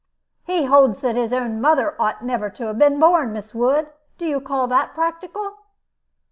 "He 0.45 0.65
holds 0.65 1.01
that 1.01 1.15
his 1.15 1.31
own 1.31 1.61
mother 1.61 1.95
ought 2.01 2.25
never 2.25 2.49
to 2.49 2.65
have 2.65 2.79
been 2.79 2.99
born! 2.99 3.31
Miss 3.33 3.53
Wood, 3.53 3.91
do 4.17 4.25
you 4.25 4.41
call 4.41 4.65
that 4.65 4.95
practical?" 4.95 5.57